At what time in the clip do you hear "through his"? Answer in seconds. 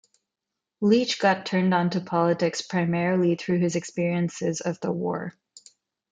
3.35-3.75